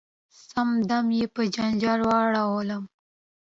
[0.47, 2.83] سم دم یې په جنجال واړولم.